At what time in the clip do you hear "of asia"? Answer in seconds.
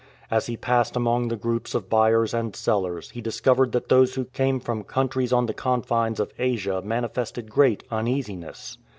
6.19-6.81